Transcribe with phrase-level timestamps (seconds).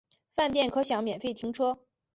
[0.33, 1.77] 饭店可享免费停车